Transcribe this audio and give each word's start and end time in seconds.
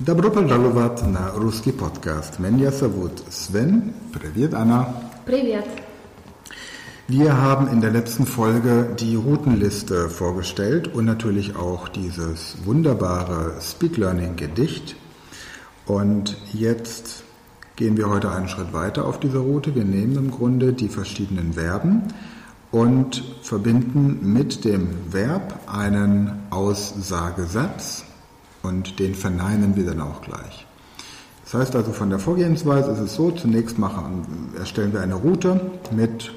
Dobro 0.00 0.30
pozdravljat 0.30 1.02
na 1.06 1.30
ruski 1.36 1.72
podcast. 1.72 2.38
Menja 2.38 2.70
Savut 2.70 3.22
Sven. 3.30 3.82
Privet, 4.12 4.54
Anna. 4.54 4.84
Privet. 5.26 5.64
Wir 7.08 7.32
haben 7.32 7.68
in 7.72 7.80
der 7.80 7.90
letzten 7.90 8.26
Folge 8.26 8.94
die 9.00 9.16
Routenliste 9.16 10.08
vorgestellt 10.08 10.94
und 10.94 11.04
natürlich 11.04 11.56
auch 11.56 11.88
dieses 11.88 12.56
wunderbare 12.64 13.60
Speed 13.60 13.96
Learning 13.96 14.36
Gedicht. 14.36 14.94
Und 15.86 16.36
jetzt 16.52 17.24
gehen 17.74 17.96
wir 17.96 18.08
heute 18.08 18.30
einen 18.30 18.48
Schritt 18.48 18.72
weiter 18.72 19.04
auf 19.04 19.18
dieser 19.18 19.40
Route. 19.40 19.74
Wir 19.74 19.84
nehmen 19.84 20.16
im 20.16 20.30
Grunde 20.30 20.72
die 20.72 20.88
verschiedenen 20.88 21.54
Verben 21.54 22.02
und 22.70 23.24
verbinden 23.42 24.32
mit 24.32 24.64
dem 24.64 24.88
Verb 25.10 25.58
einen 25.66 26.30
Aussagesatz 26.50 28.04
und 28.68 28.98
den 28.98 29.14
verneinen 29.14 29.76
wir 29.76 29.86
dann 29.86 30.00
auch 30.00 30.20
gleich. 30.22 30.66
Das 31.44 31.54
heißt 31.54 31.76
also 31.76 31.92
von 31.92 32.10
der 32.10 32.18
Vorgehensweise 32.18 32.90
ist 32.90 32.98
es 32.98 33.14
so, 33.14 33.30
zunächst 33.30 33.78
machen, 33.78 34.52
erstellen 34.58 34.92
wir 34.92 35.00
eine 35.00 35.14
Route 35.14 35.60
mit 35.90 36.30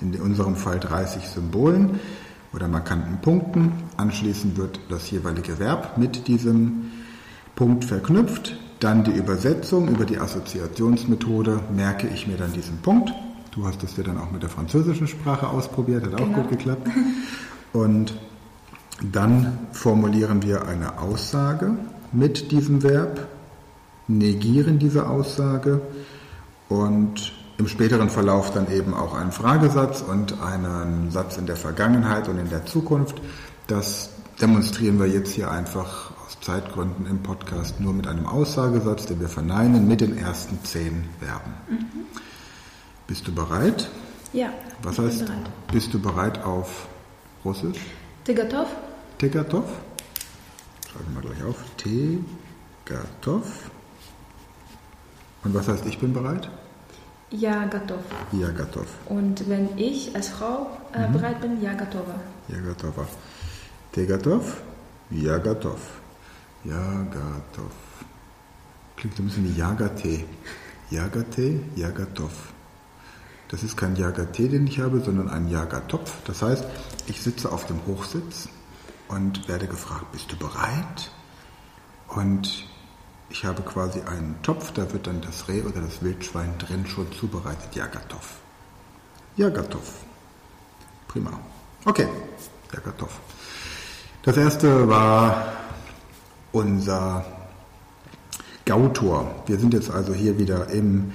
in 0.00 0.14
unserem 0.20 0.54
Fall 0.54 0.78
30 0.78 1.26
Symbolen 1.28 1.98
oder 2.52 2.68
markanten 2.68 3.20
Punkten. 3.20 3.72
Anschließend 3.96 4.56
wird 4.56 4.78
das 4.88 5.10
jeweilige 5.10 5.58
Verb 5.58 5.98
mit 5.98 6.28
diesem 6.28 6.92
Punkt 7.56 7.84
verknüpft. 7.84 8.56
Dann 8.78 9.02
die 9.02 9.12
Übersetzung 9.12 9.88
über 9.88 10.04
die 10.04 10.18
Assoziationsmethode 10.18 11.60
merke 11.74 12.06
ich 12.06 12.26
mir 12.28 12.36
dann 12.36 12.52
diesen 12.52 12.78
Punkt. 12.78 13.12
Du 13.52 13.66
hast 13.66 13.82
das 13.82 13.96
ja 13.96 14.04
dann 14.04 14.18
auch 14.18 14.30
mit 14.30 14.42
der 14.42 14.50
französischen 14.50 15.06
Sprache 15.08 15.48
ausprobiert, 15.48 16.04
hat 16.04 16.14
auch 16.14 16.18
Genau. 16.26 16.38
gut 16.42 16.50
geklappt. 16.50 16.88
Und 17.72 18.14
dann 19.03 19.57
formulieren 19.71 20.43
wir 20.43 20.67
eine 20.67 20.99
Aussage 20.99 21.77
mit 22.11 22.51
diesem 22.51 22.83
Verb, 22.83 23.27
negieren 24.07 24.79
diese 24.79 25.07
Aussage 25.07 25.81
und 26.67 27.33
im 27.57 27.67
späteren 27.67 28.09
Verlauf 28.09 28.51
dann 28.51 28.71
eben 28.71 28.93
auch 28.93 29.13
einen 29.13 29.31
Fragesatz 29.31 30.01
und 30.01 30.41
einen 30.41 31.11
Satz 31.11 31.37
in 31.37 31.45
der 31.45 31.55
Vergangenheit 31.55 32.27
und 32.27 32.37
in 32.39 32.49
der 32.49 32.65
Zukunft. 32.65 33.21
Das 33.67 34.09
demonstrieren 34.41 34.99
wir 34.99 35.07
jetzt 35.07 35.31
hier 35.33 35.51
einfach 35.51 36.11
aus 36.25 36.39
Zeitgründen 36.41 37.05
im 37.05 37.21
Podcast 37.21 37.79
nur 37.79 37.93
mit 37.93 38.07
einem 38.07 38.25
Aussagesatz, 38.25 39.05
den 39.05 39.19
wir 39.19 39.27
verneinen 39.29 39.87
mit 39.87 40.01
den 40.01 40.17
ersten 40.17 40.63
zehn 40.63 41.03
Verben. 41.19 41.53
Bist 43.07 43.27
du 43.27 43.33
bereit? 43.33 43.89
Ja. 44.31 44.49
Was 44.81 44.93
ich 44.93 44.97
bin 44.97 45.07
heißt, 45.07 45.25
bereit. 45.25 45.49
bist 45.71 45.93
du 45.93 45.99
bereit 45.99 46.43
auf 46.43 46.87
Russisch? 47.43 47.79
Ты 48.25 48.35
готов? 48.35 48.67
Tegatov. 49.23 49.65
Schreiben 50.91 51.13
wir 51.13 51.21
gleich 51.21 51.43
auf. 51.43 51.57
Tegatov. 51.77 53.69
Und 55.43 55.53
was 55.53 55.67
heißt, 55.67 55.85
ich 55.85 55.99
bin 55.99 56.13
bereit? 56.13 56.49
Я 57.31 57.65
готов. 57.65 58.01
Ja, 58.31 58.49
готов. 58.49 58.87
Und 59.05 59.47
wenn 59.47 59.77
ich 59.77 60.15
als 60.15 60.29
Frau 60.29 60.77
äh, 60.93 61.07
bereit 61.07 61.41
bin, 61.41 61.61
ja 61.61 61.73
готова. 61.73 62.15
Ja, 62.47 62.59
готова. 62.59 63.07
Tegatov. 63.91 64.61
Ja, 65.11 65.37
готов. 65.37 65.79
Ja, 66.63 67.03
готов. 67.03 67.71
Klingt 68.95 69.15
so 69.15 69.23
ein 69.23 69.27
bisschen 69.27 69.47
wie 69.47 69.57
Jagate. 69.57 70.25
Jagate, 70.89 71.59
ja, 71.75 71.89
готов. 71.89 72.31
Das 73.49 73.63
ist 73.63 73.77
kein 73.77 73.95
Jagate, 73.95 74.49
den 74.49 74.67
ich 74.67 74.79
habe, 74.79 74.99
sondern 74.99 75.29
ein 75.29 75.49
Jagatopf. 75.49 76.13
Das 76.25 76.41
heißt, 76.41 76.65
ich 77.07 77.21
sitze 77.21 77.51
auf 77.51 77.65
dem 77.67 77.79
Hochsitz 77.87 78.49
und 79.08 79.48
werde 79.48 79.66
gefragt, 79.66 80.12
bist 80.12 80.30
du 80.32 80.36
bereit? 80.36 81.10
Und 82.08 82.66
ich 83.28 83.44
habe 83.44 83.62
quasi 83.62 84.00
einen 84.02 84.36
Topf, 84.42 84.72
da 84.72 84.92
wird 84.92 85.06
dann 85.06 85.20
das 85.20 85.48
Reh 85.48 85.62
oder 85.62 85.80
das 85.80 86.02
Wildschwein 86.02 86.56
drin 86.58 86.86
schon 86.86 87.10
zubereitet. 87.12 87.74
Jagatov. 87.74 88.36
Jagatov. 89.36 90.04
Prima. 91.08 91.38
Okay, 91.84 92.08
Jagatov. 92.72 93.20
Das 94.22 94.36
erste 94.36 94.88
war 94.88 95.52
unser 96.52 97.24
Gautor. 98.64 99.42
Wir 99.46 99.58
sind 99.58 99.74
jetzt 99.74 99.90
also 99.90 100.14
hier 100.14 100.38
wieder 100.38 100.68
im 100.70 101.12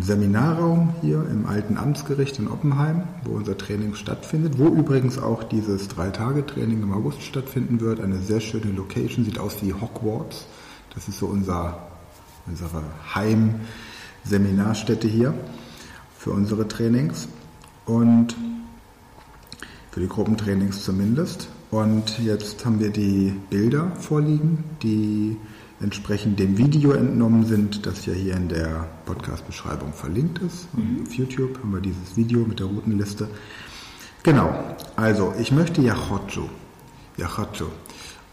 Seminarraum 0.00 0.94
hier 1.00 1.26
im 1.30 1.46
alten 1.46 1.78
Amtsgericht 1.78 2.38
in 2.38 2.48
Oppenheim, 2.48 3.04
wo 3.24 3.32
unser 3.34 3.56
Training 3.56 3.94
stattfindet, 3.94 4.58
wo 4.58 4.68
übrigens 4.68 5.18
auch 5.18 5.42
dieses 5.44 5.88
Drei-Tage-Training 5.88 6.82
im 6.82 6.92
August 6.92 7.22
stattfinden 7.22 7.80
wird. 7.80 8.00
Eine 8.00 8.18
sehr 8.18 8.40
schöne 8.40 8.70
Location, 8.72 9.24
sieht 9.24 9.38
aus 9.38 9.62
wie 9.62 9.72
Hogwarts. 9.72 10.46
Das 10.94 11.08
ist 11.08 11.18
so 11.18 11.26
unser, 11.26 11.86
unsere 12.46 12.82
Heim-Seminarstätte 13.14 15.08
hier 15.08 15.32
für 16.18 16.30
unsere 16.30 16.68
Trainings 16.68 17.28
und 17.86 18.36
für 19.90 20.00
die 20.00 20.08
Gruppentrainings 20.08 20.84
zumindest. 20.84 21.48
Und 21.70 22.18
jetzt 22.18 22.64
haben 22.66 22.78
wir 22.78 22.90
die 22.90 23.34
Bilder 23.48 23.90
vorliegen, 23.96 24.64
die 24.82 25.38
entsprechend 25.82 26.38
dem 26.38 26.56
Video 26.56 26.92
entnommen 26.92 27.44
sind, 27.44 27.86
das 27.86 28.06
ja 28.06 28.12
hier 28.12 28.36
in 28.36 28.48
der 28.48 28.88
Podcast-Beschreibung 29.04 29.92
verlinkt 29.92 30.38
ist. 30.38 30.72
Mhm. 30.74 31.04
Auf 31.06 31.14
YouTube 31.14 31.58
haben 31.58 31.72
wir 31.72 31.80
dieses 31.80 32.16
Video 32.16 32.46
mit 32.46 32.60
der 32.60 32.66
Routenliste. 32.66 33.28
Genau, 34.22 34.54
also 34.96 35.34
ich 35.38 35.50
möchte 35.50 35.82
Yachotjo. 35.82 36.48
Yachotjo. 37.16 37.66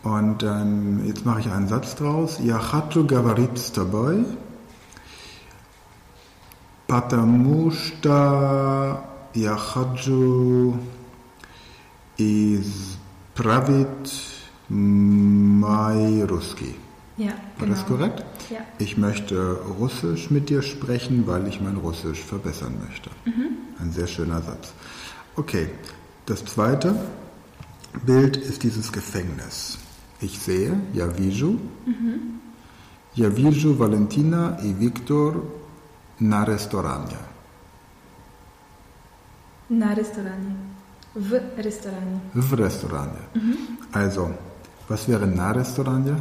Und 0.03 0.43
ähm, 0.43 1.05
jetzt 1.05 1.25
mache 1.25 1.39
ich 1.41 1.49
einen 1.49 1.67
Satz 1.67 1.95
draus. 1.95 2.39
Yachotjo 2.41 3.05
gavarits 3.05 3.71
dabei. 3.71 4.23
Patamushta 6.87 9.03
Yachotjo 9.33 10.77
is 12.17 12.97
pravit 13.35 14.11
mai 14.69 16.23
ruski. 16.29 16.75
Ja, 17.19 17.27
War 17.27 17.35
genau. 17.67 17.73
das 17.75 17.85
korrekt? 17.85 18.23
Ja. 18.49 18.61
Ich 18.77 18.97
möchte 18.97 19.59
Russisch 19.77 20.31
mit 20.31 20.49
dir 20.49 20.61
sprechen, 20.61 21.27
weil 21.27 21.47
ich 21.47 21.59
mein 21.59 21.75
Russisch 21.75 22.21
verbessern 22.23 22.75
möchte. 22.87 23.09
Mhm. 23.25 23.57
Ein 23.77 23.91
sehr 23.91 24.07
schöner 24.07 24.41
Satz. 24.41 24.71
Okay, 25.35 25.69
das 26.25 26.45
zweite 26.45 26.95
Bild 28.05 28.37
ist 28.37 28.63
dieses 28.63 28.91
Gefängnis. 28.93 29.77
Ich 30.21 30.39
sehe, 30.39 30.79
ja, 30.93 31.17
Viju. 31.17 31.59
Mhm. 31.85 32.39
Ja, 33.15 33.35
Viju, 33.35 33.77
Valentina 33.77 34.57
y 34.63 34.79
Victor 34.79 35.43
na 36.19 36.43
restauranie. 36.45 37.19
Na 39.69 39.93
restauranie. 39.93 40.55
W 41.15 41.41
restauranie. 41.57 42.21
W 42.33 42.55
restauranie. 42.55 43.23
Mhm. 43.33 43.57
Also, 43.91 44.31
was 44.87 45.07
wäre 45.07 45.27
na 45.27 45.51
restauranie? 45.51 46.15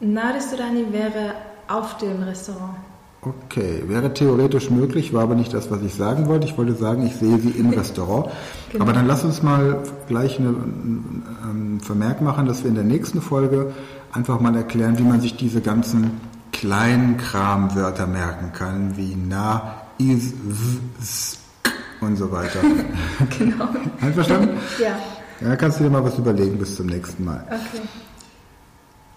Na 0.00 0.30
Restaurant 0.30 0.92
wäre 0.92 1.34
auf 1.68 1.98
dem 1.98 2.22
Restaurant. 2.22 2.76
Okay, 3.22 3.82
wäre 3.86 4.14
theoretisch 4.14 4.70
möglich, 4.70 5.12
war 5.12 5.24
aber 5.24 5.34
nicht 5.34 5.52
das, 5.52 5.70
was 5.70 5.82
ich 5.82 5.94
sagen 5.94 6.26
wollte. 6.26 6.46
Ich 6.46 6.56
wollte 6.56 6.74
sagen, 6.74 7.06
ich 7.06 7.16
sehe 7.16 7.38
sie 7.38 7.50
im 7.50 7.68
Restaurant. 7.68 8.30
Genau. 8.72 8.84
Aber 8.84 8.94
dann 8.94 9.06
lass 9.06 9.24
uns 9.24 9.42
mal 9.42 9.82
gleich 10.08 10.38
einen 10.38 11.22
ähm, 11.44 11.80
Vermerk 11.80 12.22
machen, 12.22 12.46
dass 12.46 12.62
wir 12.62 12.70
in 12.70 12.76
der 12.76 12.84
nächsten 12.84 13.20
Folge 13.20 13.74
einfach 14.12 14.40
mal 14.40 14.56
erklären, 14.56 14.96
wie 14.98 15.02
man 15.02 15.20
sich 15.20 15.36
diese 15.36 15.60
ganzen 15.60 16.18
kleinen 16.52 17.18
Kramwörter 17.18 18.06
merken 18.06 18.52
kann, 18.54 18.96
wie 18.96 19.14
na, 19.28 19.74
is, 19.98 20.32
w, 20.42 20.78
s, 21.02 21.38
k 21.62 21.70
und 22.00 22.16
so 22.16 22.32
weiter. 22.32 22.60
Genau. 23.38 23.68
Einverstanden? 24.00 24.58
Ja, 24.78 25.46
Ja, 25.46 25.56
kannst 25.56 25.78
du 25.78 25.84
dir 25.84 25.90
mal 25.90 26.02
was 26.02 26.16
überlegen 26.18 26.58
bis 26.58 26.74
zum 26.76 26.86
nächsten 26.86 27.22
Mal. 27.22 27.44
okay. 27.48 27.82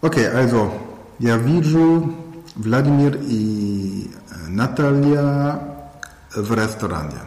Okay, 0.03 0.27
also, 0.33 0.71
я 1.19 1.37
вижу 1.37 2.15
Владимир 2.55 3.19
и 3.23 4.11
э, 4.31 4.49
Наталья 4.49 5.61
в 6.35 6.55
ресторане. 6.55 7.21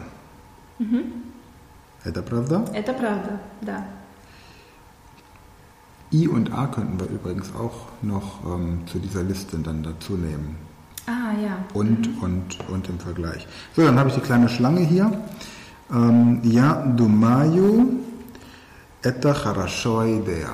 Это 2.04 2.22
правда? 2.22 2.64
Это 2.74 2.92
правда, 2.92 3.40
да. 3.60 3.84
I 6.10 6.28
und 6.28 6.50
A 6.52 6.66
könnten 6.66 6.98
wir 6.98 7.08
übrigens 7.08 7.50
auch 7.54 7.88
noch 8.02 8.44
ähm, 8.44 8.80
zu 8.86 8.98
dieser 8.98 9.22
Liste 9.22 9.56
dann 9.58 9.82
dazu 9.82 10.14
nehmen. 10.14 10.56
Ah, 11.06 11.32
ja. 11.42 11.58
Und, 11.74 12.08
und, 12.22 12.58
und 12.68 12.88
im 12.88 12.98
Vergleich. 12.98 13.46
So, 13.74 13.82
dann 13.82 13.98
habe 13.98 14.08
ich 14.08 14.14
die 14.16 14.20
kleine 14.20 14.48
Schlange 14.48 14.80
hier. 14.80 15.10
Ähm, 15.90 16.40
Я 16.42 16.74
думаю, 16.96 18.00
это 19.02 19.32
хорошая 19.34 20.20
идея. 20.20 20.50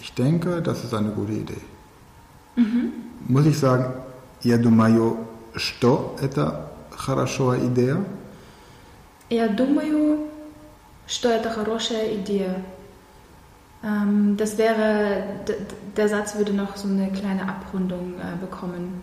Ich 0.00 0.12
denke, 0.14 0.60
das 0.62 0.84
ist 0.84 0.94
eine 0.94 1.10
gute 1.10 1.32
Idee. 1.32 1.62
Muss 3.28 3.46
ich 3.46 3.58
sagen, 3.58 3.92
я 4.42 4.56
думаю, 4.58 5.16
что 5.54 6.16
это 6.20 6.70
хорошая 6.90 7.66
идея? 7.66 8.04
Я 9.30 9.48
думаю, 9.48 10.28
что 11.06 11.28
это 11.28 11.50
хорошая 11.50 12.14
идея. 12.16 12.62
Ähm, 13.82 14.36
das 14.36 14.56
wäre, 14.58 15.22
d- 15.46 15.52
d- 15.52 15.74
der 15.96 16.08
Satz 16.08 16.34
würde 16.36 16.52
noch 16.52 16.76
so 16.76 16.88
eine 16.88 17.10
kleine 17.10 17.42
Abrundung 17.48 18.14
äh, 18.18 18.36
bekommen. 18.40 19.02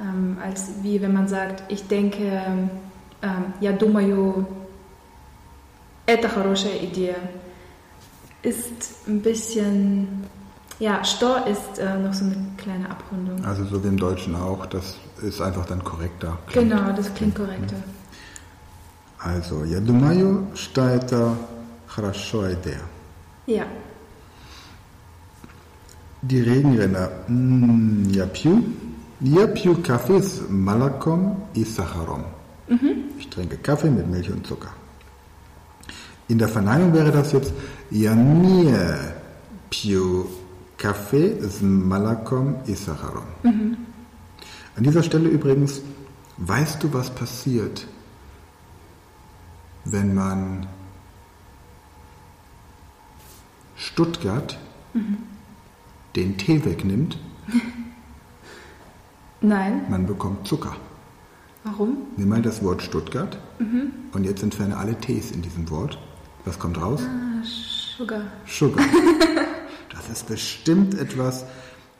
Ähm, 0.00 0.36
als 0.42 0.82
wie 0.82 1.00
wenn 1.00 1.12
man 1.12 1.26
sagt, 1.28 1.62
ich 1.68 1.86
denke, 1.88 2.42
ähm, 3.22 3.52
я 3.60 3.72
думаю, 3.72 4.46
это 6.06 6.28
хорошая 6.28 6.76
идея. 6.84 7.16
Ist 8.42 9.08
ein 9.08 9.20
bisschen, 9.22 10.24
ja, 10.78 11.04
Stor 11.04 11.46
ist 11.46 11.78
äh, 11.78 11.98
noch 11.98 12.12
so 12.14 12.24
eine 12.26 12.36
kleine 12.56 12.88
Abrundung. 12.90 13.44
Also 13.44 13.64
so 13.64 13.82
wie 13.82 13.88
im 13.88 13.96
Deutschen 13.96 14.34
auch, 14.36 14.66
das 14.66 14.96
ist 15.22 15.40
einfach 15.40 15.66
dann 15.66 15.82
korrekter. 15.82 16.38
Klingt. 16.46 16.70
Genau, 16.70 16.92
das 16.92 17.12
klingt 17.14 17.34
korrekter. 17.34 17.76
Also, 19.18 19.64
я 19.64 19.80
думаю, 19.80 20.46
что 20.54 20.82
это 20.82 21.34
хорошая 21.86 22.54
идея. 22.54 22.82
Ja, 23.46 23.64
Die 26.22 26.40
Regenrinne. 26.40 27.08
Mm, 27.28 28.10
я 28.10 28.26
пью. 28.26 28.64
Я 29.20 29.46
пью 29.46 29.76
Kaffee 29.76 30.22
с 30.22 30.42
молоком 30.48 31.44
и 31.54 31.64
сахаром. 31.64 32.24
Ich 33.18 33.28
trinke 33.30 33.56
Kaffee 33.56 33.90
mit 33.90 34.08
Milch 34.08 34.30
und 34.30 34.46
Zucker. 34.46 34.72
In 36.31 36.37
der 36.37 36.47
Verneinung 36.47 36.93
wäre 36.93 37.11
das 37.11 37.33
jetzt 37.33 37.51
ja 37.89 38.15
mir 38.15 39.15
più 39.69 40.27
kaffee 40.77 41.37
z 41.41 41.61
malakom. 41.61 42.55
Mhm. 43.43 43.77
An 44.77 44.83
dieser 44.83 45.03
Stelle 45.03 45.27
übrigens, 45.27 45.81
weißt 46.37 46.81
du, 46.83 46.93
was 46.93 47.09
passiert, 47.09 47.85
wenn 49.83 50.15
man 50.15 50.67
Stuttgart 53.75 54.57
mhm. 54.93 55.17
den 56.15 56.37
Tee 56.37 56.63
wegnimmt? 56.63 57.19
Nein. 59.41 59.81
Man 59.89 60.07
bekommt 60.07 60.47
Zucker. 60.47 60.77
Warum? 61.65 61.97
Nimm 62.15 62.29
mal 62.29 62.41
das 62.41 62.63
Wort 62.63 62.81
Stuttgart 62.81 63.37
mhm. 63.59 63.91
und 64.13 64.23
jetzt 64.23 64.41
entferne 64.43 64.77
alle 64.77 64.95
Tees 64.95 65.31
in 65.31 65.41
diesem 65.41 65.69
Wort. 65.69 65.99
Was 66.45 66.57
kommt 66.57 66.81
raus? 66.81 67.01
Ah, 67.03 67.43
Sugar. 67.97 68.21
Sugar. 68.45 68.85
Das 69.93 70.09
ist 70.09 70.27
bestimmt 70.27 70.97
etwas 70.97 71.45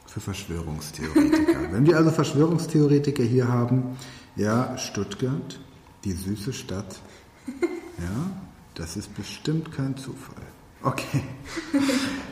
für 0.07 0.21
Verschwörungstheoretiker. 0.21 1.71
Wenn 1.71 1.85
wir 1.85 1.97
also 1.97 2.09
Verschwörungstheoretiker 2.09 3.21
hier 3.21 3.47
haben, 3.47 3.95
ja, 4.35 4.75
Stuttgart, 4.77 5.59
die 6.03 6.13
süße 6.13 6.51
Stadt, 6.51 6.99
ja, 7.99 8.31
das 8.73 8.97
ist 8.97 9.13
bestimmt 9.13 9.71
kein 9.71 9.95
Zufall. 9.97 10.43
Okay. 10.83 11.21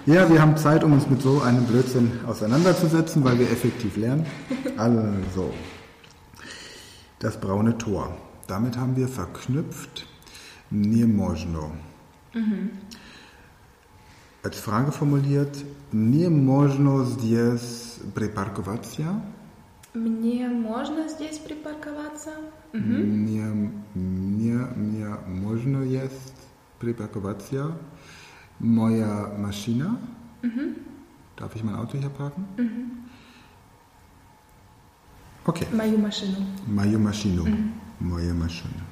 Ja, 0.07 0.27
wir 0.31 0.41
haben 0.41 0.57
Zeit, 0.57 0.83
um 0.83 0.93
uns 0.93 1.07
mit 1.07 1.21
so 1.21 1.41
einem 1.41 1.65
Blödsinn 1.65 2.11
auseinanderzusetzen, 2.25 3.23
weil 3.23 3.37
wir 3.37 3.51
effektiv 3.51 3.95
lernen. 3.95 4.25
Also, 4.75 5.53
das 7.19 7.39
braune 7.39 7.77
Tor. 7.77 8.17
Damit 8.47 8.75
haben 8.75 8.95
wir 8.95 9.07
verknüpft 9.07 10.07
nie 10.71 11.05
можно. 12.34 12.70
Als 14.42 14.58
Frage 14.58 14.92
formuliert, 14.92 15.64
nie 15.92 16.28
можно 16.28 17.04
здесь 17.04 17.98
припарковаться? 18.14 19.22
Мне 19.94 20.48
можно 20.48 21.08
здесь 21.08 21.38
припарковаться? 21.38 22.30
Мне, 22.72 23.72
мне, 23.94 24.58
мне 24.76 25.08
можно 25.26 25.82
есть 25.82 26.34
припарковаться? 26.78 27.76
Моя 28.58 29.32
Maschine? 29.38 29.96
Darf 31.36 31.56
ich 31.56 31.64
mein 31.64 31.74
Auto 31.74 31.98
hier 31.98 32.10
parken? 32.10 32.46
Okay. 35.46 35.66
Мою 35.72 35.98
машину. 35.98 36.36
Maju 36.66 36.98
Maschino. 36.98 37.44
Moje 38.00 38.32
Maschine. 38.32 38.82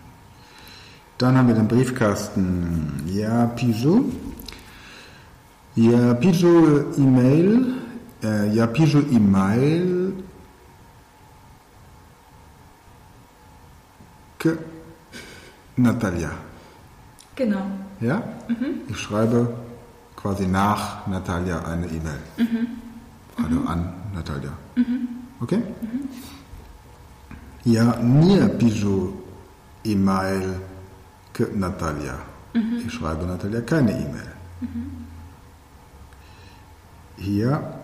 Dann 1.18 1.36
haben 1.38 1.48
wir 1.48 1.56
den 1.56 1.68
Briefkasten. 1.68 3.04
Ja, 3.08 3.48
Peugeot. 3.48 4.06
Ja, 5.76 6.14
Peugeot 6.14 6.98
E-Mail. 6.98 7.74
Äh, 8.24 8.54
ja, 8.54 8.68
Peugeot 8.68 9.06
E-Mail. 9.12 10.14
Natalia. 15.78 16.32
Genau. 17.36 17.66
Ja? 18.02 18.18
Mhm. 18.48 18.82
Ich 18.90 18.98
schreibe 18.98 19.54
quasi 20.16 20.48
nach 20.48 21.06
Natalia 21.08 21.64
eine 21.66 21.86
E-Mail. 21.86 22.22
Mhm. 22.38 22.68
Also 23.38 23.60
mhm. 23.60 23.68
an 23.68 23.94
Natalia. 24.14 24.54
Mhm. 24.76 25.08
Okay? 25.40 25.62
Mhm. 25.82 26.10
Ja, 27.64 27.96
mir 28.02 28.48
Peugeot 28.48 29.14
E-Mail. 29.84 30.60
Natalia. 31.56 32.18
Mhm. 32.54 32.84
Ich 32.86 32.94
schreibe 32.94 33.26
Natalia 33.26 33.62
keine 33.62 33.92
E-Mail. 33.92 34.34
Mhm. 34.62 34.92
Hier, 37.18 37.80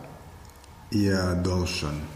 ihr 0.92 1.36
Dolchen. 1.44 2.14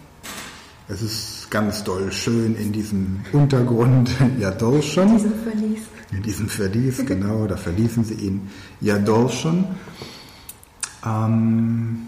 Es 0.88 1.01
ist 1.01 1.51
ganz 1.51 1.84
doll 1.84 2.12
schön 2.12 2.56
in 2.56 2.72
diesem 2.72 3.19
Untergrund, 3.34 4.10
ihr 4.39 4.51
Dolchen. 4.51 5.10
In 5.10 5.18
diesem 5.18 5.44
Verlies. 5.44 5.81
In 6.12 6.24
diesem 6.24 6.50
Verlies, 6.50 7.06
genau, 7.06 7.48
da 7.48 7.57
verließen 7.57 8.04
sie 8.04 8.13
ihn, 8.13 8.50
ihr 8.80 8.98
Dolchen. 9.00 9.66
Ähm, 11.06 12.07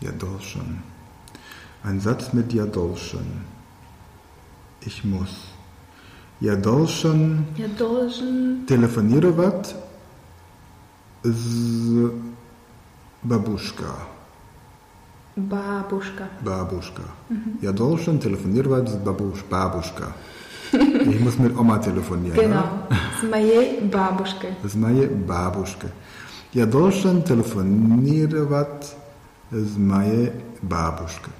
ihr 0.00 0.12
Dolchen. 0.12 0.82
Ein 1.84 2.00
Satz 2.00 2.32
mit 2.32 2.52
ihr 2.52 2.66
Dolchen. 2.66 3.44
Ich 4.80 5.04
muss. 5.04 5.52
Я 6.41 6.55
должен 6.55 7.45
Я 7.57 7.67
должен 7.67 8.65
телефонировать 8.67 9.75
с 11.23 12.11
бабушка. 13.23 13.85
бабушка. 15.35 16.29
Бабушка. 16.41 17.01
Я 17.61 17.71
должен 17.71 18.19
телефонировать 18.19 18.89
с 18.89 18.93
бабуш, 18.95 19.43
бабушка. 19.49 20.13
Ich 20.73 21.19
muss 21.21 21.37
mit 21.39 21.55
Oma 21.55 21.77
telefonieren. 21.79 22.35
Genau. 22.35 22.65
Ja? 22.89 22.97
С 23.19 23.23
моей 23.23 23.81
бабушкой. 23.81 24.49
с 24.63 24.75
моей 24.75 25.07
бабушкой. 25.07 25.91
Я 26.53 26.65
должен 26.65 27.23
телефонировать 27.23 28.95
с 29.51 29.77
моей 29.77 30.31
бабушкой. 30.61 31.33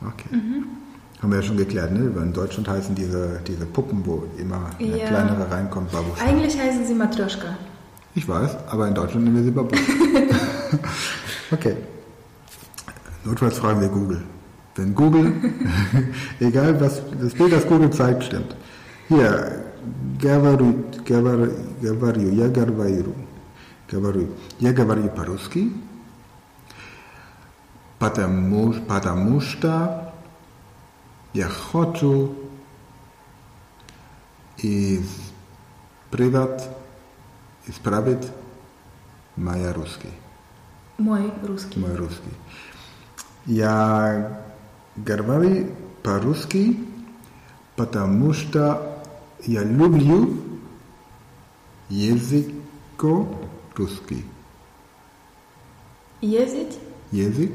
Okay. 0.00 0.64
Haben 1.21 1.31
wir 1.31 1.39
ja 1.39 1.43
schon 1.43 1.57
geklärt, 1.57 1.91
ne? 1.91 2.11
In 2.21 2.31
Deutschland 2.33 2.67
heißen 2.67 2.93
diese, 2.93 3.39
diese 3.47 3.65
Puppen, 3.65 4.05
wo 4.05 4.23
immer 4.37 4.69
eine 4.77 4.97
ja. 4.97 5.07
kleinere 5.07 5.49
reinkommt, 5.49 5.91
Babuschka. 5.91 6.23
Eigentlich 6.23 6.59
heißen 6.59 6.85
sie 6.85 6.93
Matroschka. 6.93 7.57
Ich 8.13 8.27
weiß, 8.27 8.55
aber 8.69 8.87
in 8.87 8.93
Deutschland 8.93 9.25
nennen 9.25 9.37
wir 9.37 9.43
sie 9.43 9.51
Babuschka. 9.51 9.93
okay. 11.51 11.75
Notfalls 13.23 13.57
fragen 13.57 13.81
wir 13.81 13.89
Google. 13.89 14.23
Wenn 14.75 14.93
Google, 14.93 15.33
egal 16.39 16.79
was, 16.79 17.01
das 17.19 17.33
Bild, 17.33 17.51
das 17.51 17.65
Google 17.65 17.89
zeigt, 17.89 18.23
stimmt. 18.25 18.55
Hier, 19.07 19.63
Gavaru, 20.21 20.83
Gavaru, 21.03 21.49
Gavaru, 21.81 22.21
ja, 22.29 22.47
Gavaru, 22.47 23.13
Gavaru, 23.87 24.27
ja, 24.59 24.71
Gavaru, 24.71 25.07
Paruski, 25.07 25.71
Patamushta, 28.87 30.06
я 31.33 31.47
хочу 31.47 32.35
исправить, 34.57 36.63
исправить 37.67 38.27
моя 39.35 39.73
русский. 39.73 40.09
Мой 40.97 41.31
русский. 41.43 41.79
Мой 41.79 41.95
русский. 41.95 42.31
Я 43.45 44.41
говорю 44.95 45.69
по-русски, 46.03 46.77
потому 47.75 48.33
что 48.33 49.03
я 49.45 49.63
люблю 49.63 50.41
язык 51.89 52.47
русский. 53.75 54.25
Jesit? 56.21 56.73
Язык, 57.11 57.53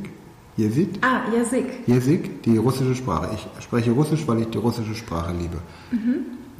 язык, 0.57 0.89
Ah, 1.01 1.29
Язык. 1.31 1.65
язык, 1.88 2.41
die 2.43 2.57
russische 2.57 2.95
Sprache. 2.95 3.29
Ich 3.36 3.63
spreche 3.63 3.91
Russisch, 3.91 4.25
weil 4.27 4.39
ich 4.41 4.50
die 4.50 4.57
russische 4.57 4.95
Sprache 4.95 5.31
liebe. 5.33 5.59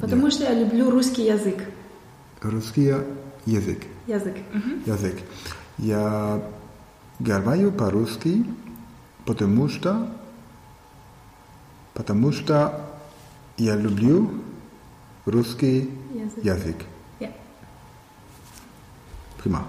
Потому 0.00 0.30
что 0.30 0.44
я 0.44 0.54
люблю 0.54 0.90
русский 0.90 1.24
язык. 1.26 1.58
Русский 2.42 2.94
язык. 3.46 3.80
Язык. 4.06 4.36
Мгм. 4.52 4.82
язык. 4.86 5.16
Я 5.78 6.40
говорю 7.18 7.72
по-русски, 7.72 8.44
потому 9.26 9.68
что, 9.68 10.08
потому 11.94 12.30
что 12.32 12.80
я 13.56 13.74
люблю 13.76 14.30
русский 15.26 15.90
Язык. 16.14 16.44
язык. 16.44 16.76
Ja. 17.20 17.30
Prima. 19.42 19.62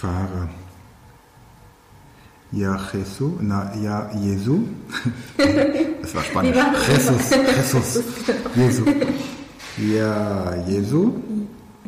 fahre. 0.00 0.48
Ja, 2.52 2.78
Jesu, 2.92 3.32
na, 3.40 3.74
ja, 3.74 4.10
Jesu. 4.14 4.60
Das 6.02 6.14
war 6.14 6.22
spannend. 6.22 6.54
Jesus, 6.88 7.30
Jesus, 7.56 8.04
Jesu. 8.54 8.84
Ja, 9.78 10.54
Jesu. 10.68 11.12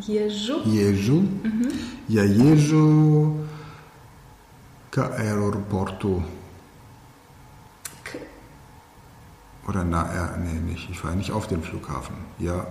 Jesu. 0.01 0.55
Jesu. 0.65 1.21
Mhm. 1.43 1.69
Ja, 2.09 2.25
Jesu. 2.25 3.37
Ca 4.91 5.11
aeroporto. 5.11 6.25
Oder 9.69 9.85
na, 9.85 10.03
er, 10.13 10.37
nee, 10.39 10.61
nicht. 10.71 10.89
Ich 10.91 10.99
fahre 10.99 11.17
nicht 11.17 11.31
auf 11.31 11.47
den 11.47 11.63
Flughafen. 11.63 12.17
Ja. 12.39 12.67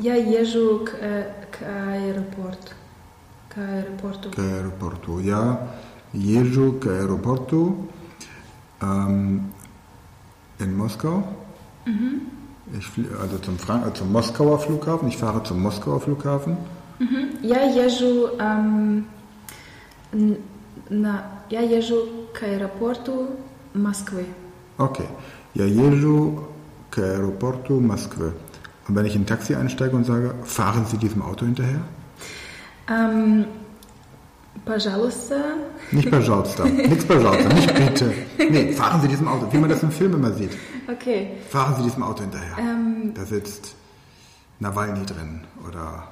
Ja, 0.00 0.14
Jesu, 0.14 0.84
ca 0.84 1.66
aeroporto. 1.66 2.72
Aeroportu. 3.62 4.30
Ka 4.30 4.42
aeroportu. 4.42 5.20
Ja, 5.20 5.56
jeżu 6.14 6.72
ka 6.80 6.90
aeroportu 6.90 7.76
ähm, 8.82 9.40
in 10.60 10.76
Moskau. 10.76 11.22
Mhm. 11.86 12.20
Also 13.20 13.38
zum, 13.38 13.58
Frank 13.58 13.86
äh, 13.86 13.94
zum 13.94 14.12
Moskauer 14.12 14.58
Flughafen. 14.58 15.08
Ich 15.08 15.16
fahre 15.16 15.42
zum 15.42 15.62
Moskauer 15.62 16.00
Flughafen. 16.00 16.56
Mhm. 16.98 17.28
Ja, 17.42 17.64
jeżu 17.64 18.28
ähm, 18.40 19.04
na, 20.90 21.22
ja 21.50 21.60
jeżu 21.60 21.94
ka 22.32 22.46
aeroportu 22.46 23.26
Moskwy. 23.74 24.24
Okay. 24.78 25.06
Ja 25.54 25.64
jeżu 25.64 26.32
ka 26.90 27.02
aeroportu 27.02 27.80
Moskwy. 27.80 28.32
Und 28.88 28.94
wenn 28.94 29.06
ich 29.06 29.16
in 29.16 29.22
ein 29.22 29.26
Taxi 29.26 29.54
einsteige 29.54 29.96
und 29.96 30.04
sage, 30.04 30.34
fahren 30.44 30.86
Sie 30.86 30.96
diesem 30.96 31.22
Auto 31.22 31.44
hinterher? 31.44 31.80
Эм, 32.87 33.45
пожалуйста, 34.65 35.35
Nicht 35.91 36.09
пожалуйста. 36.09 36.63
Nichts 36.65 37.05
пожалуйста. 37.05 37.49
Nicht 37.53 37.73
bitte. 37.73 38.13
Nee, 38.37 38.73
fahren 38.73 39.01
Sie 39.01 39.07
diesem 39.07 39.27
Auto. 39.27 39.47
Wie 39.51 39.57
man 39.57 39.69
das 39.69 39.83
im 39.83 39.91
Film 39.91 40.13
immer 40.13 40.31
sieht. 40.33 40.51
окей. 40.87 41.37
Fahren 41.49 41.75
Sie 41.77 41.83
diesem 41.83 42.03
Auto 42.03 42.21
hinterher. 42.23 42.57
Эм, 42.57 43.13
Da 43.13 43.25
sitzt 43.25 43.75
Nawalny 44.59 45.05
drin. 45.05 45.41
Oder 45.67 46.07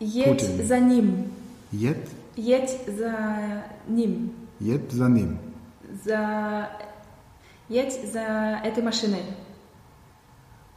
едь 0.00 0.24
Путин. 0.26 0.66
за 0.66 0.78
ним. 0.80 1.30
Jet, 1.72 2.08
Едь 2.36 2.70
за 2.86 3.62
ним. 3.88 4.30
Jet 4.60 4.90
Sanim. 4.92 5.38
За... 6.04 6.68
Едь 7.68 7.92
за 8.12 8.60
этой 8.64 8.82
машиной. 8.82 9.22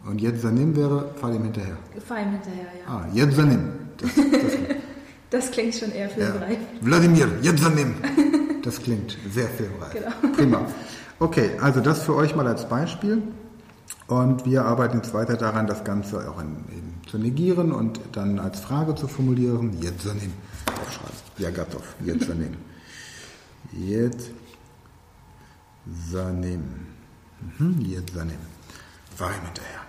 Und 0.05 0.19
Jet 0.21 0.39
Sanim 0.41 0.75
wäre, 0.75 1.11
fahr 1.19 1.33
ihm 1.33 1.43
hinterher. 1.43 1.77
Fahr 2.07 2.19
ihm 2.21 2.31
hinterher, 2.31 2.67
ja. 2.79 2.85
Ah, 2.87 3.05
Jet 3.13 3.33
Sanim. 3.33 3.71
Das, 3.97 4.09
das, 4.15 4.53
das 5.30 5.50
klingt 5.50 5.74
schon 5.74 5.92
eher 5.92 6.08
ja. 6.08 6.14
filmreif. 6.14 6.58
Wladimir, 6.80 7.28
Jet 7.42 7.58
Sanim. 7.58 7.94
Das 8.62 8.82
klingt 8.82 9.16
sehr 9.32 9.48
filmreif. 9.48 9.92
Genau. 9.92 10.32
Prima. 10.34 10.66
Okay, 11.20 11.52
also 11.62 11.80
das 11.80 12.02
für 12.02 12.14
euch 12.16 12.34
mal 12.34 12.46
als 12.46 12.68
Beispiel. 12.68 13.22
Und 14.08 14.44
wir 14.46 14.64
arbeiten 14.64 14.96
jetzt 14.96 15.14
weiter 15.14 15.36
daran, 15.36 15.66
das 15.66 15.84
Ganze 15.84 16.30
auch 16.30 16.40
in, 16.40 16.56
eben 16.76 17.00
zu 17.08 17.18
negieren 17.18 17.72
und 17.72 18.00
dann 18.12 18.38
als 18.38 18.60
Frage 18.60 18.94
zu 18.94 19.06
formulieren. 19.06 19.80
Jet 19.80 20.02
Sanim. 20.02 20.32
Aufschreiben. 20.66 21.16
Ja, 21.38 21.50
Gatov. 21.50 21.94
Jet 22.04 22.22
Sanim. 22.22 22.56
Jet 23.72 24.30
Sanim. 26.10 26.62
Mhm, 27.58 27.80
Jet 27.80 28.10
Sanim. 28.10 28.38
War 29.18 29.30
ihm 29.30 29.44
hinterher. 29.44 29.80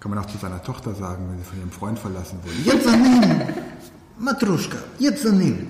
Kann 0.00 0.10
man 0.10 0.18
auch 0.18 0.26
zu 0.26 0.38
seiner 0.38 0.62
Tochter 0.62 0.94
sagen, 0.94 1.28
wenn 1.30 1.38
sie 1.38 1.44
von 1.44 1.58
ihrem 1.58 1.70
Freund 1.70 1.98
verlassen 1.98 2.38
wurde. 2.42 2.56
Jet 2.64 2.82
Matruschka, 4.20 4.76
Jet 4.98 5.18
Sanim. 5.18 5.68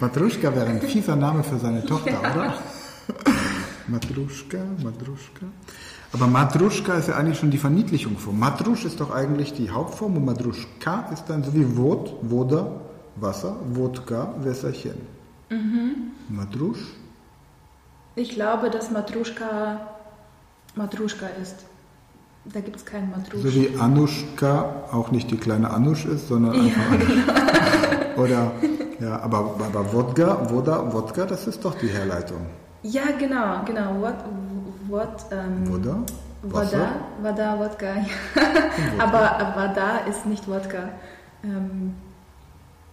Matruschka 0.00 0.54
wäre 0.54 0.66
ein 0.68 0.80
fieser 0.80 1.14
Name 1.14 1.44
für 1.44 1.58
seine 1.58 1.84
Tochter, 1.84 2.18
oder? 2.18 2.54
Matruschka, 3.88 4.58
Matruschka. 4.82 5.46
Aber 6.14 6.26
Matruschka 6.26 6.94
ist 6.94 7.08
ja 7.08 7.16
eigentlich 7.16 7.38
schon 7.38 7.50
die 7.50 7.58
Verniedlichung 7.58 8.16
von. 8.16 8.38
Matrusch 8.38 8.86
ist 8.86 9.00
doch 9.00 9.10
eigentlich 9.14 9.52
die 9.52 9.70
Hauptform 9.70 10.16
und 10.16 10.24
Matruschka 10.24 11.10
ist 11.12 11.26
dann 11.28 11.44
so 11.44 11.52
wie 11.52 11.76
Wod, 11.76 12.14
Woda, 12.22 12.80
Wasser, 13.16 13.54
Wodka, 13.74 14.32
Wässerchen. 14.38 14.96
Matrusch? 16.30 16.80
Ich 18.14 18.30
glaube, 18.30 18.70
dass 18.70 18.90
Matruschka 18.90 19.78
Matruschka 20.74 21.26
ist. 21.42 21.66
Da 22.52 22.60
gibt 22.60 22.76
es 22.76 22.84
keinen 22.84 23.10
Matrusch. 23.10 23.42
So 23.42 23.54
wie 23.54 23.70
Anuschka 23.78 24.84
auch 24.92 25.10
nicht 25.10 25.30
die 25.30 25.36
kleine 25.36 25.70
Anusch 25.70 26.04
ist, 26.04 26.28
sondern 26.28 26.52
einfach 26.58 26.90
Anusch. 26.92 28.16
Oder, 28.16 28.52
ja, 29.00 29.20
aber, 29.20 29.56
aber 29.58 29.92
Wodka, 29.92 30.50
Woda, 30.50 30.92
Wodka, 30.92 31.26
das 31.26 31.46
ist 31.46 31.64
doch 31.64 31.74
die 31.74 31.88
Herleitung. 31.88 32.46
Ja, 32.82 33.02
genau, 33.18 33.62
genau. 33.66 34.00
What, 34.00 34.14
what, 34.88 35.26
ähm, 35.32 35.70
Woda? 35.70 35.96
Wada, 36.42 36.88
Wada, 37.22 37.58
Wodka. 37.58 37.86
Ja. 37.86 39.04
Aber 39.04 39.20
Wada 39.56 39.98
ist 40.08 40.26
nicht 40.26 40.48
Wodka. 40.48 40.90
Ähm, 41.42 41.94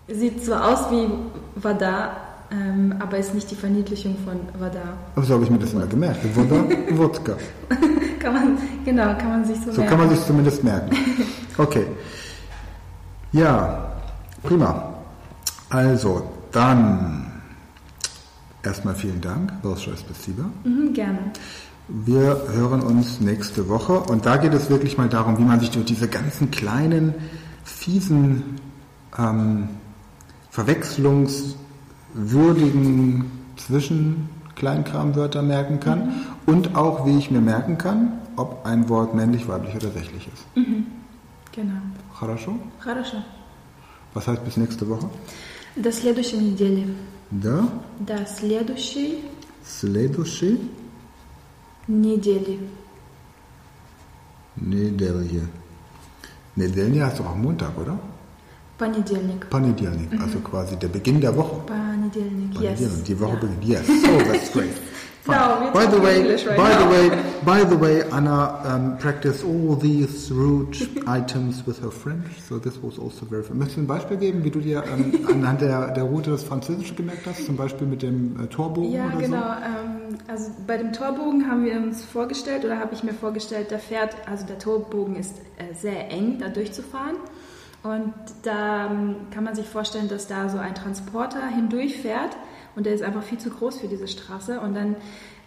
sieht 0.07 0.43
zwar 0.43 0.73
aus 0.73 0.91
wie 0.91 1.07
Wada, 1.55 2.17
ähm, 2.51 2.95
aber 2.99 3.17
ist 3.17 3.33
nicht 3.33 3.49
die 3.51 3.55
Verniedlichung 3.55 4.17
von 4.25 4.39
Wada. 4.59 4.97
Aber 5.15 5.25
so 5.25 5.35
habe 5.35 5.43
ich 5.43 5.49
mir 5.49 5.59
das 5.59 5.73
immer 5.73 5.87
gemerkt. 5.87 6.19
Woda, 6.35 6.65
Wodka. 6.97 7.37
kann 8.23 8.33
man, 8.33 8.57
genau, 8.85 9.15
kann 9.17 9.29
man 9.29 9.45
sich 9.45 9.57
so, 9.57 9.71
so 9.71 9.81
merken. 9.81 9.83
So 9.83 9.89
kann 9.89 9.99
man 9.99 10.09
sich 10.09 10.25
zumindest 10.25 10.63
merken. 10.63 10.95
Okay. 11.55 11.85
Ja, 13.31 13.91
prima. 14.41 14.91
Also, 15.69 16.27
dann 16.51 17.31
erstmal 18.63 18.95
vielen 18.95 19.21
Dank, 19.21 19.53
Rosscheiß 19.63 20.01
bis 20.01 20.27
mhm, 20.63 20.95
Gerne. 20.95 21.19
Wir 21.89 22.41
hören 22.53 22.81
uns 22.81 23.19
nächste 23.19 23.69
Woche 23.69 23.99
und 23.99 24.25
da 24.25 24.37
geht 24.37 24.55
es 24.55 24.71
wirklich 24.71 24.97
mal 24.97 25.09
darum, 25.09 25.37
wie 25.37 25.43
man 25.43 25.59
sich 25.59 25.69
durch 25.69 25.85
diese 25.85 26.07
ganzen 26.07 26.49
kleinen, 26.49 27.13
fiesen, 27.63 28.55
ähm, 29.15 29.69
verwechslungswürdigen 30.49 33.25
Zwischen- 33.57 34.27
Kleinkramwörter 34.55 35.41
merken 35.41 35.79
kann 35.79 36.05
mhm. 36.05 36.11
und 36.46 36.74
auch, 36.76 37.06
wie 37.06 37.18
ich 37.18 37.30
mir 37.30 37.40
merken 37.40 37.76
kann, 37.78 38.18
ob 38.36 38.64
ein 38.66 38.88
Wort 38.88 39.14
männlich, 39.14 39.46
weiblich 39.48 39.74
oder 39.76 39.90
sächlich 39.90 40.28
ist. 40.32 40.44
Genau. 41.52 41.80
Хорошо? 42.14 42.56
Хорошо. 42.80 43.16
Was 44.14 44.26
heißt 44.26 44.44
bis 44.44 44.56
nächste 44.56 44.88
Woche? 44.88 45.08
До 45.76 45.92
следующей 45.92 46.38
недели. 46.38 46.86
Да, 47.30 47.68
До 48.00 48.24
следующей 48.26 49.24
следующей 49.62 50.58
недели. 51.86 52.58
Неделе. 54.56 55.42
Неделя 56.56 57.06
heißt 57.06 57.20
doch 57.20 57.26
auch 57.26 57.36
Montag, 57.36 57.76
oder? 57.78 57.98
Понедельник. 58.78 59.48
Понедельник, 59.50 60.20
also 60.20 60.38
quasi 60.40 60.76
der 60.76 60.88
Beginn 60.88 61.20
der 61.20 61.36
Woche. 61.36 61.56
Понедельник. 61.66 62.54
Yes. 62.60 62.78
Понедельник, 62.80 63.04
die 63.04 63.20
Woche 63.20 63.32
Ja. 63.34 63.40
beginnt. 63.40 63.64
Yes, 63.64 63.84
oh, 63.88 64.18
that's 64.32 64.52
great. 64.52 64.76
Fine. 65.25 65.37
No, 65.37 65.71
by 65.71 65.85
the 65.85 66.01
way, 66.01 66.35
right 66.35 66.57
by 66.57 66.69
the 66.75 66.83
now. 66.83 66.91
way, 66.91 67.23
by 67.45 67.63
the 67.63 67.77
way, 67.77 68.03
Anna 68.11 68.59
um, 68.65 68.97
practiced 68.97 69.45
all 69.45 69.73
these 69.77 70.29
root 70.29 70.75
items 71.07 71.65
with 71.65 71.79
her 71.81 71.91
French, 71.91 72.41
so 72.41 72.59
this 72.59 72.77
was 72.83 72.99
also 72.99 73.25
very 73.25 73.41
fun. 73.41 73.57
Möchtest 73.57 73.77
du 73.77 73.81
ein 73.83 73.87
Beispiel 73.87 74.17
geben, 74.17 74.43
wie 74.43 74.51
du 74.51 74.59
dir 74.59 74.83
ähm, 74.85 75.25
anhand 75.29 75.61
der, 75.61 75.91
der 75.91 76.03
Route 76.03 76.31
das 76.31 76.43
Französische 76.43 76.93
gemerkt 76.95 77.25
hast, 77.25 77.45
zum 77.45 77.55
Beispiel 77.55 77.87
mit 77.87 78.01
dem 78.01 78.37
äh, 78.37 78.47
Torbogen 78.47 78.91
Ja, 78.91 79.05
oder 79.07 79.17
genau. 79.17 79.37
Ähm, 79.37 80.17
also 80.27 80.51
bei 80.67 80.75
dem 80.75 80.91
Torbogen 80.91 81.49
haben 81.49 81.63
wir 81.63 81.77
uns 81.77 82.03
vorgestellt 82.03 82.65
oder 82.65 82.77
habe 82.79 82.93
ich 82.93 83.03
mir 83.03 83.13
vorgestellt, 83.13 83.71
der 83.71 83.79
fährt, 83.79 84.17
also 84.29 84.45
der 84.45 84.59
Torbogen 84.59 85.15
ist 85.15 85.35
äh, 85.57 85.73
sehr 85.73 86.11
eng, 86.11 86.39
da 86.39 86.49
durchzufahren. 86.49 87.15
Und 87.83 88.13
da 88.43 88.87
ähm, 88.89 89.15
kann 89.31 89.43
man 89.43 89.55
sich 89.55 89.67
vorstellen, 89.67 90.07
dass 90.07 90.27
da 90.27 90.47
so 90.47 90.57
ein 90.57 90.73
Transporter 90.73 91.45
hindurchfährt 91.47 92.35
und 92.75 92.85
der 92.85 92.93
ist 92.93 93.03
einfach 93.03 93.23
viel 93.23 93.37
zu 93.37 93.49
groß 93.49 93.79
für 93.79 93.87
diese 93.87 94.07
Straße. 94.07 94.59
Und 94.59 94.73
dann 94.75 94.95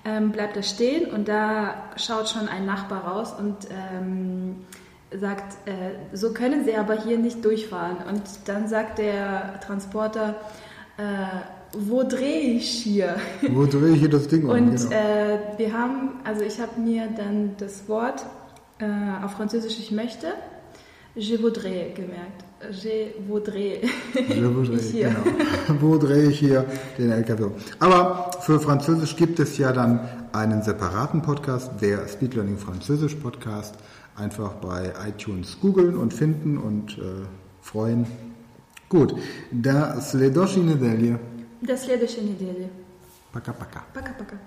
ähm, 0.05 0.33
bleibt 0.33 0.57
er 0.57 0.63
stehen 0.63 1.11
und 1.11 1.29
da 1.29 1.75
schaut 1.97 2.29
schon 2.29 2.49
ein 2.49 2.67
Nachbar 2.67 3.05
raus 3.05 3.33
und 3.39 3.57
ähm, 3.71 4.57
sagt, 5.19 5.69
äh, 5.69 6.17
so 6.17 6.33
können 6.33 6.65
Sie 6.65 6.77
aber 6.77 6.95
hier 6.95 7.19
nicht 7.19 7.45
durchfahren. 7.45 7.97
Und 8.09 8.23
dann 8.45 8.69
sagt 8.69 8.99
der 8.99 9.59
Transporter, 9.61 10.37
äh, 10.99 11.03
wo 11.73 12.03
drehe 12.03 12.53
ich 12.53 12.71
hier? 12.71 13.17
Wo 13.51 13.67
drehe 13.67 13.95
ich 13.95 14.01
hier 14.01 14.09
das 14.09 14.29
Ding 14.29 14.45
um? 14.45 14.51
Und 14.51 14.77
Genau. 14.77 14.91
äh, 14.91 15.39
wir 15.59 15.73
haben, 15.73 16.21
also 16.25 16.43
ich 16.43 16.61
habe 16.61 16.81
mir 16.81 17.09
dann 17.15 17.57
das 17.59 17.89
Wort 17.89 18.25
äh, 18.79 18.87
auf 19.25 19.33
Französisch 19.33 19.79
ich 19.79 19.91
möchte, 19.91 20.29
je 21.16 21.38
voudrais 21.38 21.94
gemerkt. 21.96 22.44
Je 22.72 23.14
voudrais. 23.28 23.82
Je 24.14 24.46
voudrais, 24.46 24.86
Ich 24.86 24.92
hier. 24.92 25.10
Genau. 25.10 25.82
Wo 25.82 25.98
drehe 25.98 26.30
ich 26.30 26.40
hier 26.40 26.66
den 26.98 27.12
LKW 27.12 27.44
um? 27.46 27.54
Aber 27.80 28.32
für 28.42 28.60
Französisch 28.60 29.16
gibt 29.16 29.40
es 29.40 29.58
ja 29.58 29.72
dann 29.72 30.00
einen 30.32 30.62
separaten 30.62 31.22
Podcast, 31.22 31.72
der 31.82 32.08
Speed 32.08 32.36
Learning 32.36 32.58
Französisch 32.58 33.16
Podcast. 33.16 33.76
Einfach 34.16 34.54
bei 34.56 34.94
iTunes 35.08 35.58
googeln 35.60 35.96
und 35.96 36.14
finden 36.14 36.58
und 36.58 36.98
äh, 36.98 37.26
freuen. 37.62 38.06
Gut, 38.90 39.16
до 39.52 40.00
следующей 40.02 40.60
недели. 40.60 41.18
До 41.62 41.78
следующей 41.78 42.22
недели. 42.22 42.70
Пока-пока. 43.32 43.86
Пока-пока. 43.94 44.38